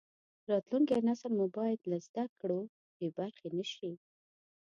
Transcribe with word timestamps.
راتلونکی 0.49 0.99
نسل 1.09 1.31
مو 1.37 1.45
باید 1.57 1.79
له 1.91 1.97
زده 2.07 2.25
کړو 2.39 2.59
بې 2.97 3.07
برخې 3.17 3.47
نشي. 3.57 3.91